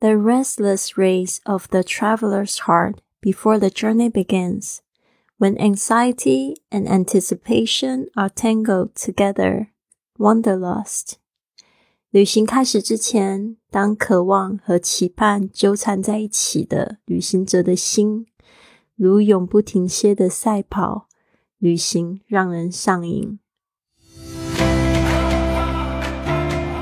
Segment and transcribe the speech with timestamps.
[0.00, 4.80] The restless race of the traveler's heart before the journey begins,
[5.38, 9.68] when anxiety and anticipation are tangled together,
[10.18, 11.14] wanderlust.
[12.10, 18.26] 旅行开始之前，当渴望和期盼纠缠在一起的旅行者的心，
[18.94, 21.08] 如永不停歇的赛跑，
[21.58, 23.38] 旅行让人上瘾。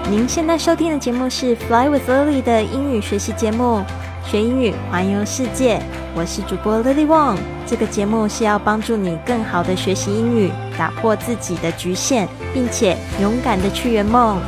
[0.10, 3.86] 您现在收听的节目是《Fly with Lily》的英语学习节目，
[4.26, 5.80] 学英语环游世界。
[6.16, 7.38] 我是主播 Lily Wong。
[7.67, 14.41] 这个节目是要帮助你更好的学习英语，打破自己的局限，并且勇敢的去圆梦。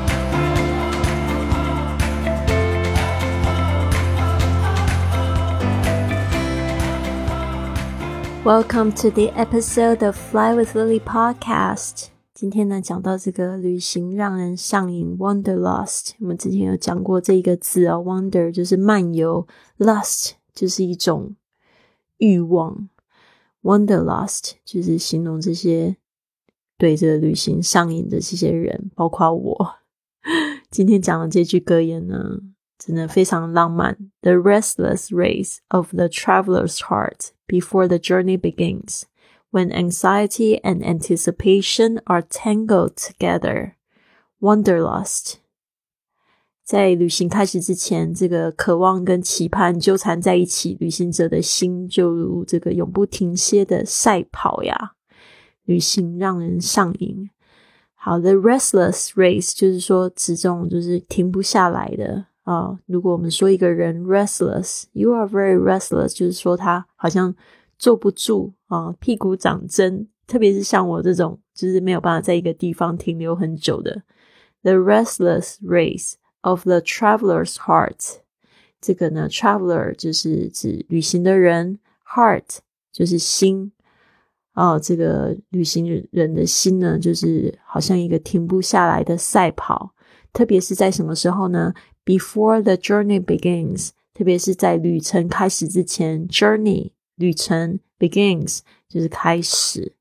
[8.44, 12.11] Welcome to the episode of Fly with Lily podcast.
[12.42, 16.14] 今天呢，讲到这个旅行让人上瘾，wanderlust。
[16.18, 19.46] 我们之前有讲过这个字啊，wander 就是漫游
[19.78, 21.36] ，lust 就是一种
[22.18, 22.90] 欲望
[23.62, 25.98] ，wanderlust 就是形容这些
[26.80, 29.76] 对这个旅行上瘾的这些人，包括我。
[30.72, 32.40] 今天讲的这句格言呢，
[32.80, 33.96] 真的非常浪漫。
[34.22, 39.04] The restless race of the traveler's heart before the journey begins.
[39.51, 43.73] when anxiety and anticipation are tangled together.
[44.41, 45.35] Wanderlust，
[46.63, 54.93] 在旅行开始之前，这个渴望跟期盼纠缠在一起，旅行者的心就如这个永不停歇的赛跑呀。
[55.65, 57.31] 旅行让人上瘾。
[57.95, 62.79] 好的，restless race 就是说指这种就是停不下来的啊。
[62.87, 67.35] 如果我们说一个人 restless，you are very restless，就是说他好像。
[67.79, 74.04] 坐不住 啊，屁股长针，特别是像我这种，就是没有办法在一个地方停留很久的。
[74.64, 78.20] The restless race of the traveler's heart，
[78.80, 81.80] 这个呢，traveler 就是指旅行的人
[82.16, 82.60] ，heart
[82.94, 83.74] 就是心。
[84.54, 89.94] 哦，这个旅行人的心呢，就是好像一个停不下来的赛跑，
[90.32, 91.74] 特别是在什么时候呢
[92.06, 96.92] ？Before the journey begins，特别是在旅程开始之前，journey。
[97.18, 99.95] 旅程 begins 就是开始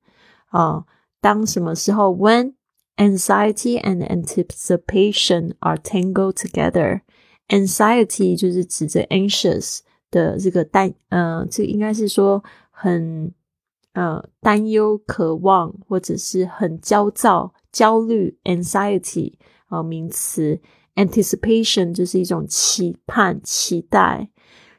[0.48, 0.86] 啊。
[1.22, 2.10] 当什么时候？
[2.10, 2.54] When
[2.98, 9.80] anxiety and anticipation are tangled together。Anxiety 就是指着 anxious
[10.12, 13.34] 的这个担呃，这应该是说很
[13.94, 18.38] 呃担忧、渴望或者是很焦躁、焦虑。
[18.44, 19.34] Anxiety
[19.68, 20.60] 啊，名词。
[20.96, 24.30] Anticipation 就是一种期盼、期待。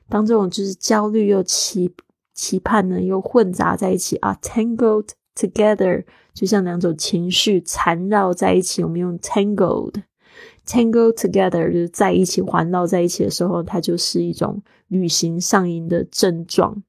[0.09, 1.93] 当这种就是焦虑又期
[2.41, 8.83] 期盼呢，又混杂在一起啊，tangled together，就像两种情绪缠绕在一起。
[8.83, 16.83] 我们用 tangled，tangled together，就是在一起环绕在一起的时候，它就是一种旅行上瘾的症状。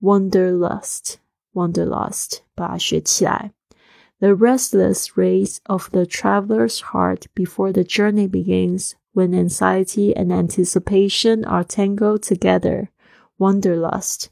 [0.00, 3.52] Wanderlust，wanderlust，把它学起来。
[4.18, 11.64] The restless race of the traveler's heart before the journey begins, when anxiety and anticipation are
[11.64, 12.90] tangled together.
[13.36, 14.26] Wanderlust.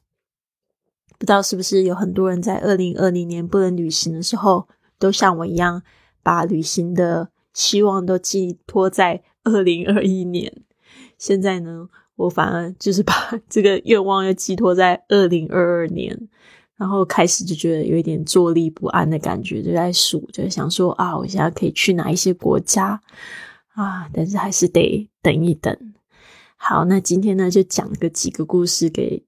[1.25, 4.67] 不知道是不是有很多人在二零二零年不能旅行的时候，
[4.99, 5.81] 都像我一样，
[6.21, 10.61] 把旅行的希望都寄托在二零二一年。
[11.17, 13.11] 现在呢，我反而就是把
[13.49, 16.15] 这个愿望又寄托在二零二二年，
[16.77, 23.01] 然后开始就觉得有一点坐立不安的感觉，就在数，就想说啊，我现在可以去哪一些国家
[23.73, 24.07] 啊？
[24.13, 25.75] 但是还是得等一等。
[26.55, 29.25] 好，那今天呢，就讲个几个故事给。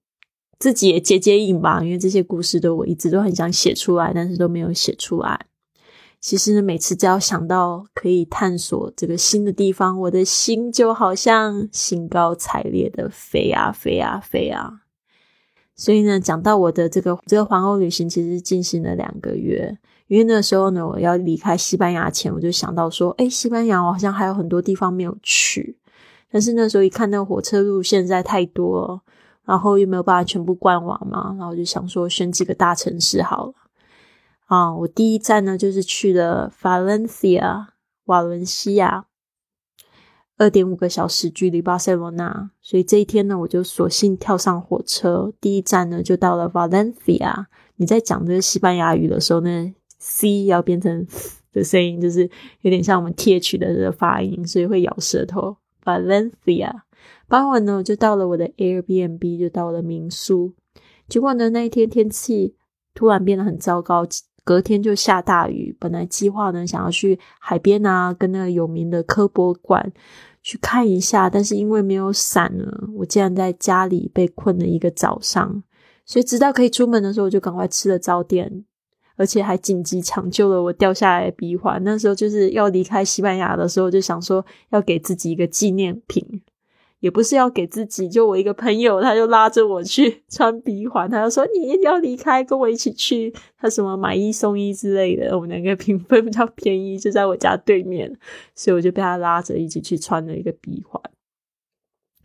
[0.59, 5.45] 自己也接接应吧，因为这些故事都我一直都很想写出来，但是都没有写出来。
[6.19, 14.81] 其实呢，每次只要想到可以探索这个新的地方，我的心就好像兴高采烈的飞啊飞啊飞啊。
[15.75, 19.77] 所以呢，讲到我的这个这个环欧旅行，其实进行了两个月。
[20.07, 25.77] 因为那时候呢，我要离开西班牙前，我就想到说，哎，西班牙我好像还有很多地方没有去。
[26.31, 29.01] 但是那时候一看那火车路线实在太多了。
[29.47, 33.53] 然后又没有办法全部逛完嘛，然后我就想说选几个大城市好了。
[34.47, 37.67] 啊，我第一站呢就是去了 Valencia
[38.05, 39.05] 瓦伦西亚，
[40.37, 47.45] 二点五个小时距离巴塞罗那，所以这一天呢我就索性跳上火车，第一站呢就到了 Valencia。
[47.77, 51.07] 你在讲这个西班牙语的时候呢，c 要变成
[51.53, 52.29] 的声音，就是
[52.61, 55.55] 有点像我们 th 的这个发音，所以会咬舌头。
[55.85, 56.81] Valencia。
[57.27, 60.53] 傍晚呢，我就到了我的 Airbnb，就到了民宿。
[61.09, 62.55] 结果呢，那一天天气
[62.93, 64.05] 突然变得很糟糕，
[64.45, 65.75] 隔天就下大雨。
[65.77, 69.91] 本来计划呢想要去海边啊，跟那个有名的科博馆
[70.41, 72.65] 去看一下，但是因为没有伞呢，
[72.95, 75.63] 我竟然在家里被困了一个早上。
[76.05, 78.63] 所以直到可以出门的时候，我就赶快吃了早点，
[79.17, 81.83] 而且还紧急抢救了我掉下来的鼻环。
[81.83, 86.41] 那时候就是要离开西班牙的时候，就想说要给自己一个纪念品。
[86.99, 93.33] 也不是要给自己，就我一个朋友，他就拉着我去 穿鼻环，他就说你一定要离开，跟我一起去。
[93.57, 98.17] 他什么买一送一之类的，我们两个评分比较便宜，就在我家对面，
[98.55, 101.01] 所以我就被他拉着一起去穿了一个鼻环。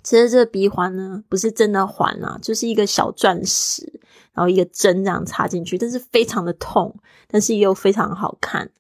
[0.03, 4.01] 其实这个鼻环呢，不是真的环啊，就是一个小钻石，
[4.33, 6.97] 然后一个针这样插进去，但是非常的痛，
[7.29, 8.71] 但是又非常好看。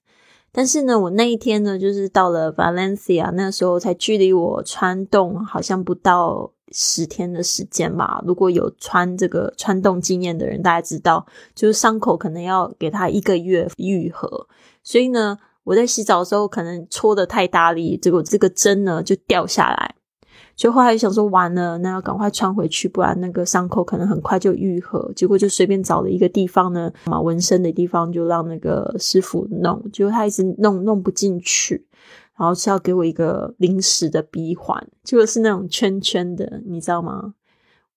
[0.52, 8.22] 但是呢，我那一天呢，就是到了 Valencia，那时候才距离我穿洞好像不到十天的时间吧。
[8.26, 14.46] 如果有穿这个穿洞经验的人，大家知道，就是伤口可能要给他一个月愈合。
[14.82, 19.94] 所以呢，我在洗澡的时候可能搓的太大力，结果这个针呢就掉下来。
[20.62, 25.10] 就后来想说完了，那要赶快穿回去，不然那个伤口可能很快就愈合。
[25.16, 29.82] 结果就随便找了一个地方呢，嘛纹身的地方，就让那个师傅弄。
[29.92, 31.84] 结果他一直弄弄不进去，
[32.38, 37.34] 然后是要给我一个临时的鼻环，结果是那种圈圈的，你知道吗？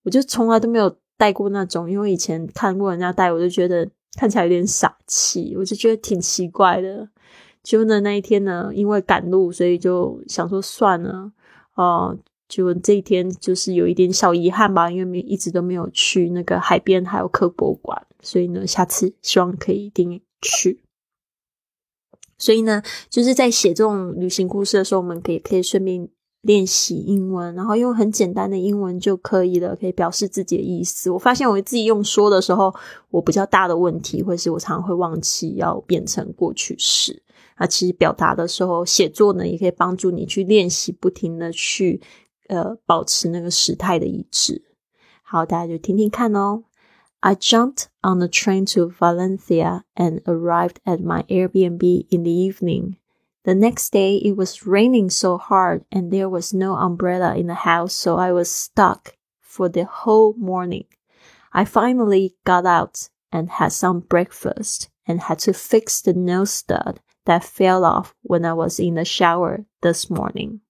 [0.02, 7.08] 我就从来都没有戴过那种，因为以前看过人家戴，我就觉得看起来有点傻气，我就觉得挺奇怪的。
[7.62, 11.32] 结果呢，那一天呢，因为赶路，所以就想说算了，
[11.76, 12.18] 哦。
[12.48, 20.82] 就这一天，就是有一点小遗憾吧，因为没一直都没有去那个海边还有科博物馆，所以呢，下次希望可以一定去。
[22.38, 26.08] 所以呢，就是在写这种旅行故事的时候，我们可以可以顺便
[26.42, 31.10] 练习英文，然后用很简单的英文就可以了，可以表示自己的意思。
[31.10, 32.76] 我发现我自己用说的时候，
[33.10, 37.24] 我比较大的问题，会是我常常会忘记要变成过去式。
[37.56, 42.02] 啊，其实表达的时候，写作呢也可以帮助你去练习，不停的去。
[42.49, 44.63] 呃，保持那个时态的一致。
[45.23, 46.65] 好，大家就听听看哦。
[47.21, 52.97] I jumped on the train to Valencia and arrived at my Airbnb in the evening.
[53.43, 57.55] The next day, it was raining so hard and there was no umbrella in the
[57.55, 60.87] house, so I was stuck for the whole morning.
[61.53, 67.01] I finally got out and had some breakfast and had to fix the nose stud
[67.25, 70.61] that fell off when I was in the shower this morning.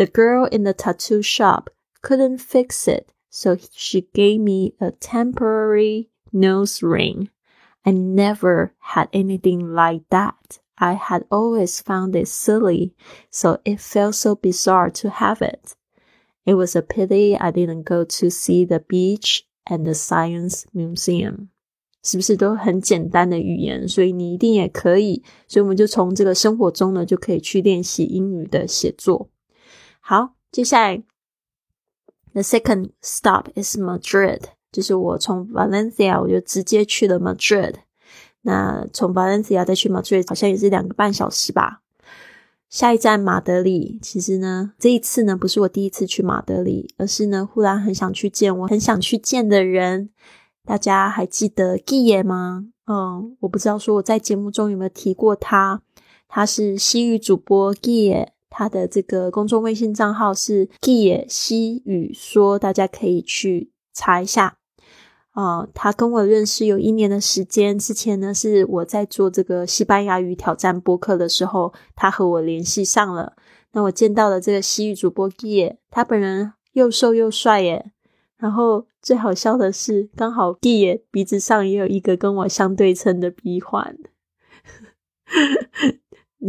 [0.00, 1.70] The girl in the tattoo shop
[2.02, 7.30] couldn't fix it, so she gave me a temporary nose ring.
[7.84, 10.58] I never had anything like that.
[10.78, 12.94] I had always found it silly,
[13.30, 15.74] so it felt so bizarre to have it.
[16.44, 21.48] It was a pity I didn't go to see the beach and the science museum.
[22.02, 23.88] 是不是都很简单的语言？
[23.88, 25.24] 所以你一定也可以。
[25.48, 29.28] 所以我们就从这个生活中呢，就可以去练习英语的写作。
[30.11, 31.01] 好，接下来
[32.33, 37.75] ，the second stop is Madrid，就是我从 Valencia 我就直接去了 Madrid。
[38.41, 41.81] 那从 Valencia 再去 Madrid 好像也是两个半小时吧。
[42.67, 50.09] 下一站马德里，其实呢，这一次呢不是我第一次去马德里，而是呢忽然很想去见我很想去见的人。
[50.65, 52.65] 大家还记得 Gia 吗？
[52.85, 55.81] 嗯，我不知道说我在节目中有没有提过他，
[56.27, 58.27] 他是西域主播 Gia。
[58.51, 64.57] 他的这个公众微信账号是 g i 西语说，大家可以去查一下。
[65.31, 73.37] 啊，他跟我认识有一年的时间，之前呢是我在做这个西班牙语挑战播客的时候，他和我联系上了。
[73.71, 77.93] 那我见到了这个西语主播 g i 他本人又瘦又帅耶。
[78.37, 83.95] 然后最好笑的是，刚好 g i 鼻子上也有一个跟我相对称的鼻环。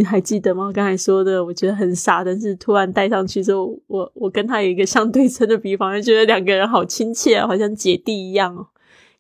[0.04, 0.66] 还记得吗？
[0.66, 8.68] 我刚才说的，我觉得很傻，但是突然戴上去之后，我我跟他有一个相对称的比方，就觉得两个人好亲切，好像姐弟一样哦。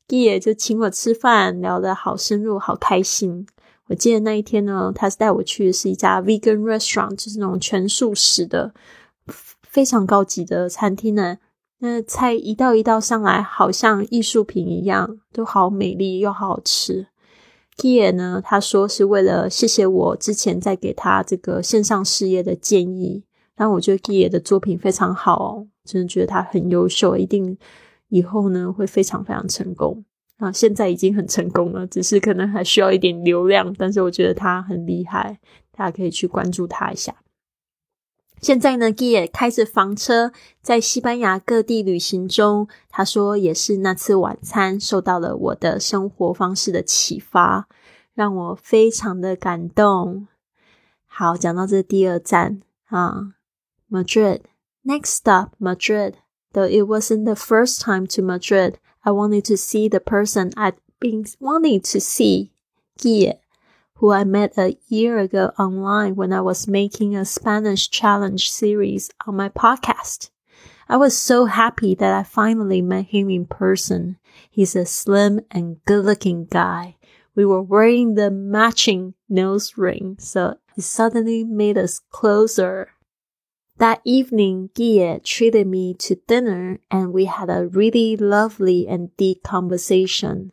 [0.08, 3.46] Gia 就请我吃饭，聊得好深入，好开心。
[3.88, 8.72] 我记得那一天呢，他是带我去的是一家 vegan restaurant，就是那种全素食的，
[9.62, 11.38] 非常高级的餐厅呢。
[11.78, 17.08] 那菜一道一道上来，好像艺术品一样，都好美丽又好吃。
[17.76, 18.40] Kia 呢？
[18.44, 23.24] 他说是为了谢谢我之前在给他这个线上事业的建议。
[23.54, 27.56] 但我觉得 Kia 的作品非常好哦，真的觉得他很优秀，一定
[28.08, 30.04] 以后呢会非常非常成功
[30.38, 30.50] 啊！
[30.50, 33.72] 现在已经很成功了，只是可能还需要一点流量。
[33.78, 35.38] 但是我觉得他很厉害，
[35.76, 37.14] 大家可以去关注他一下。
[38.42, 42.66] 现在呢，Gia 开着房车在西班牙各地旅行中。
[42.90, 47.68] 他说，也是那次晚餐受到了我的生活方式的启发，
[48.14, 50.26] 让我非常的感动。
[51.06, 53.34] 好，讲到这第二站啊
[53.88, 54.40] Madrid.
[54.84, 56.14] Next stop, Madrid.
[56.52, 60.74] Though it wasn't the first time to Madrid, I wanted to see the person I'd
[60.98, 62.50] been wanting to see,
[62.98, 63.34] Gee.
[64.02, 69.08] Who I met a year ago online when I was making a Spanish challenge series
[69.28, 70.30] on my podcast.
[70.88, 74.18] I was so happy that I finally met him in person.
[74.50, 76.96] He's a slim and good looking guy.
[77.36, 82.88] We were wearing the matching nose ring, so it suddenly made us closer.
[83.76, 89.44] That evening, Guille treated me to dinner and we had a really lovely and deep
[89.44, 90.50] conversation.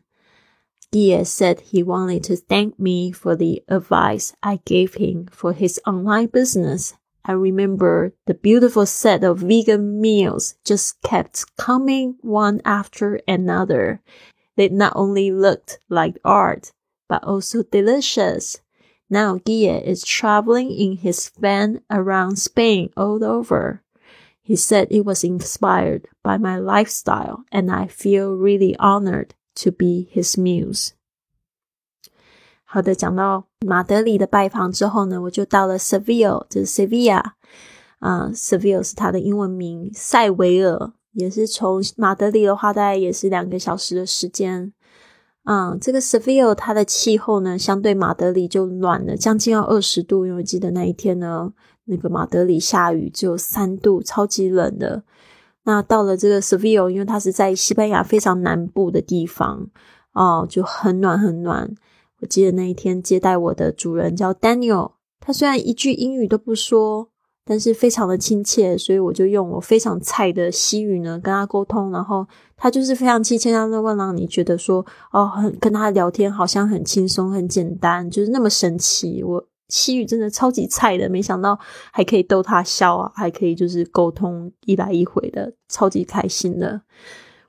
[0.92, 5.80] Guille said he wanted to thank me for the advice I gave him for his
[5.86, 6.94] online business.
[7.24, 14.02] I remember the beautiful set of vegan meals just kept coming one after another.
[14.56, 16.72] They not only looked like art,
[17.08, 18.58] but also delicious.
[19.08, 23.82] Now Guille is traveling in his van around Spain all over.
[24.42, 30.08] He said it was inspired by my lifestyle and I feel really honored to be
[30.14, 30.90] his muse.
[32.64, 37.32] 好的，讲到马德里的拜访之后呢，我就到了 Seville，就是 Sevilla
[37.98, 44.72] 啊，Seville 是它的英文名，塞维尔也是从马德里的话，大概也是两个小时的时间。
[45.44, 50.24] 嗯，这个 Seville 它的气候呢，相对马德里就暖了，将近要二十度。
[50.24, 51.52] 因为我记得那一天呢，
[51.86, 55.02] 那个马德里下雨只有三度，超级冷的。
[55.64, 59.68] 那到了这个 Seville，因为它是在西班牙非常南部的地方
[60.12, 61.74] 哦，就很暖很暖。
[62.20, 67.08] 我记得那一天接待我的主人叫 Daniel，他虽然一句英语都不说，
[67.44, 72.26] 但是非常的亲切，所以我就用我非常菜的西语呢跟他沟通，然后
[72.56, 79.22] 他就是非常亲切，让让让你觉得说哦，很跟他聊天好像很轻松、很简单，就是那么神奇。
[79.22, 81.58] 我西语真的超级菜的，没想到
[81.92, 86.82] 还可以逗他笑啊，还可以就是沟通一来一回的，超级开心的。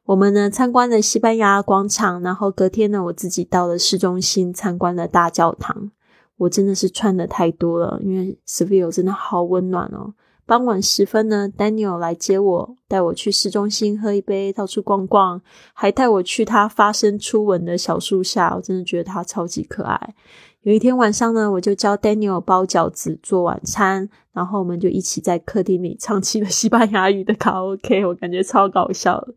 [0.05, 5.91] 我们呢参观了西班牙广场，然后隔天呢，我自己到了市中心参观了大教堂。
[6.37, 10.13] 我真的是穿的太多了，因为 Seville 真的好温暖哦。
[10.47, 15.39] 傍晚时分呢，Daniel 来接我，带我去市中心喝一杯，到处逛逛，
[15.73, 18.55] 还带我去他发生初吻的小树下。
[18.55, 20.15] 我真的觉得他超级可爱。
[20.63, 29.33] 有一天晚上呢，我就教 Daniel 包饺子做晚餐，然后我们就一起在客厅里唱起了西班牙语的卡拉 OK， 我感觉超搞笑的。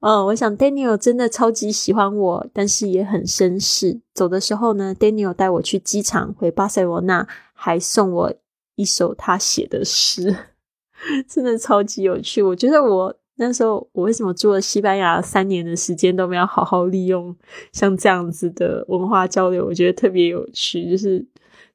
[0.00, 4.00] 嗯，我想 Daniel 真的超级喜欢我，但是也很绅士。
[4.12, 8.34] 走的时候呢，Daniel 带我去机场回巴塞罗那，还送我
[8.74, 10.36] 一首他写的诗，
[11.28, 12.42] 真的超级有趣。
[12.42, 17.34] 我觉得我那时候，我为什么住了西班牙三年的时间都没有好好利用
[17.72, 19.64] 像这样子的文化交流？
[19.64, 21.24] 我觉得特别有趣，就是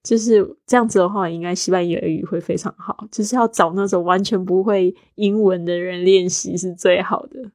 [0.04, 3.08] 就是这样子的话，应该西班牙语会非常好。
[3.10, 7.52] 就是要找那种完全不会英文的人练习是最好的。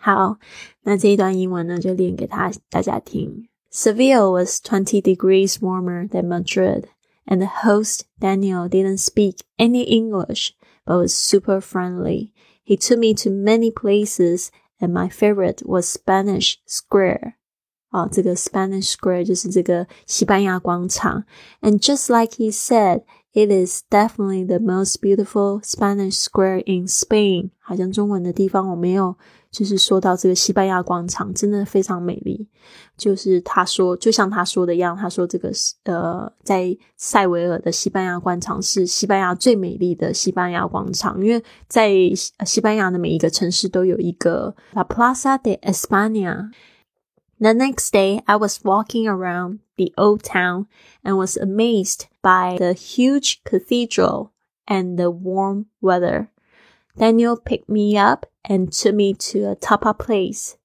[0.00, 0.38] 好，
[0.82, 3.46] 那这一段英文呢，就练给他大家听。
[3.70, 6.86] Seville was twenty degrees warmer than Madrid,
[7.26, 10.50] and the host, Daniel, didn't speak any English,
[10.87, 12.31] but was super friendly.
[12.63, 14.49] He took me to many places,
[14.79, 17.35] and my favorite was Spanish Square.
[17.91, 21.25] 哦，这个 Spanish Square 就是这个西班牙广场。
[21.61, 27.51] And just like he said, it is definitely the most beautiful Spanish Square in Spain.
[27.59, 29.15] 好像中文的地方我没有
[29.58, 32.46] 就是说到这个西班牙广场，真的非常美丽。
[32.96, 41.90] 就是他说，就像他说的一样，他说这个是呃，在塞维尔的西班牙广场是西班牙最美丽的西班牙广场，因为在
[42.46, 46.52] 西班牙的每一个城市都有一个 La Plaza de España。
[47.40, 50.66] The next day, I was walking around the old town
[51.02, 54.30] and was amazed by the huge cathedral
[54.66, 56.28] and the warm weather.
[56.98, 60.56] Daniel picked me up and took me to a tapa place.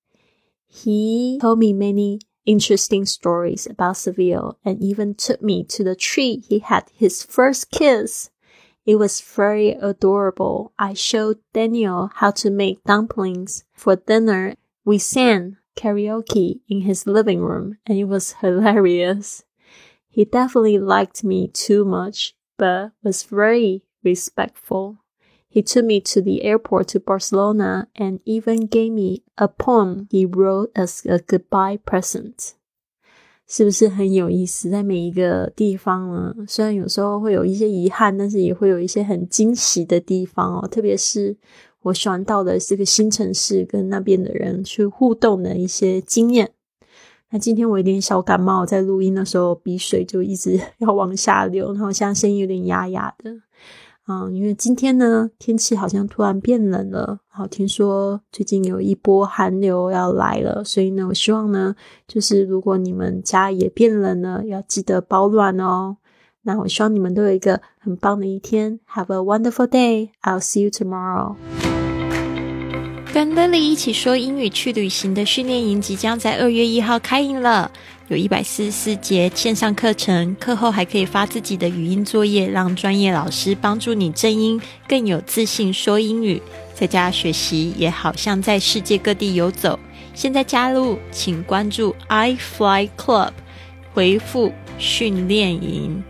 [0.67, 6.37] He told me many interesting stories about Seville and even took me to the tree
[6.47, 8.31] he had his first kiss.
[8.85, 10.73] It was very adorable.
[10.79, 14.55] I showed Daniel how to make dumplings for dinner.
[14.83, 19.43] We sang karaoke in his living room and it was hilarious.
[20.09, 25.02] He definitely liked me too much, but was very respectful.
[25.53, 30.25] He took me to the airport to Barcelona and even gave me a poem he
[30.25, 32.53] wrote as a goodbye present.
[33.45, 34.71] 是不是很有意思？
[34.71, 40.67] 在每一个地方呢，虽然有时候会有一些遗憾，但是也会有一些很惊喜的地方哦。
[40.67, 41.37] 特别是
[41.83, 46.49] 我喜欢到的这个新城市，跟那边的人去互动的一些经验。
[47.29, 53.35] 那今天我有点小感冒，在录音的时候鼻水就一直 要往下流，然后现在声音有点哑哑的。
[54.05, 61.73] 嗯，因为今天呢天气好像突然变冷了，好听说最近有一波寒流要来了，所以呢，我希望呢，
[62.05, 65.97] 就是如果你们家也变冷了，要记得保暖哦。
[66.41, 70.09] 那我希望你们都有一个很棒的一天，Have a wonderful day.
[70.21, 71.37] I'll see you tomorrow.
[73.13, 77.71] 跟 Lily 一起说英语去旅行的训练营即将在二月一号开营了，
[78.07, 86.41] 有一百四十四节线上课程，课后还可以发自己的语音作业，让专业老师帮助你正音，更有自信说英语。
[86.73, 89.77] 在家学习也好像在世界各地游走。
[90.15, 93.29] 现在加入，请关注 i Fly Club，
[93.93, 96.03] 回复训练营。